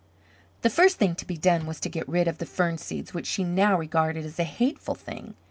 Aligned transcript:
The 0.63 0.71
first 0.71 0.97
thing 0.97 1.13
to 1.13 1.27
be 1.27 1.37
done 1.37 1.67
was 1.67 1.79
to 1.81 1.87
get 1.87 2.09
rid 2.09 2.27
of 2.27 2.39
the 2.39 2.47
fern 2.47 2.79
seed 2.79 3.13
which 3.13 3.27
she 3.27 3.43
now 3.43 3.77
regarded 3.77 4.25
as 4.25 4.39
a 4.39 4.43
hateful 4.45 4.95
thing. 4.95 5.35